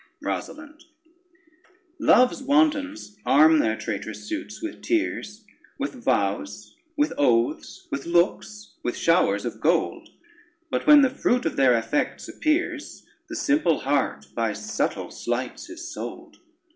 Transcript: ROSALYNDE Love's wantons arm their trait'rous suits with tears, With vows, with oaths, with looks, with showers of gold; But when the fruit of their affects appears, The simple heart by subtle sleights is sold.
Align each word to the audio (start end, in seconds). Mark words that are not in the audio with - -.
ROSALYNDE 0.23 0.85
Love's 1.99 2.41
wantons 2.41 3.15
arm 3.23 3.59
their 3.59 3.77
trait'rous 3.77 4.27
suits 4.27 4.59
with 4.59 4.81
tears, 4.81 5.45
With 5.77 5.93
vows, 6.03 6.75
with 6.97 7.13
oaths, 7.19 7.87
with 7.91 8.07
looks, 8.07 8.71
with 8.81 8.97
showers 8.97 9.45
of 9.45 9.61
gold; 9.61 10.09
But 10.71 10.87
when 10.87 11.01
the 11.03 11.11
fruit 11.11 11.45
of 11.45 11.55
their 11.55 11.75
affects 11.75 12.27
appears, 12.27 13.05
The 13.29 13.35
simple 13.35 13.81
heart 13.81 14.25
by 14.33 14.53
subtle 14.53 15.11
sleights 15.11 15.69
is 15.69 15.93
sold. 15.93 16.39